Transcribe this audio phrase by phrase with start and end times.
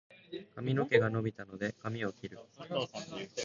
[0.55, 2.39] 髪の毛が伸びたので、髪を切る。